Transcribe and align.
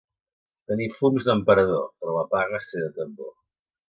Tenir 0.69 0.87
fums 1.01 1.27
d'emperador, 1.27 1.83
però 2.05 2.15
la 2.15 2.23
paga 2.31 2.63
ser 2.69 2.81
de 2.87 2.91
tambor. 2.97 3.31